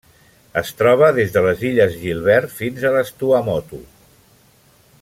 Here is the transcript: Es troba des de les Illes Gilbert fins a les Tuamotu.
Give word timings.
Es 0.61 0.69
troba 0.79 1.09
des 1.17 1.35
de 1.35 1.43
les 1.47 1.61
Illes 1.71 1.93
Gilbert 2.05 2.55
fins 2.61 2.87
a 2.91 2.95
les 2.97 3.13
Tuamotu. 3.21 3.83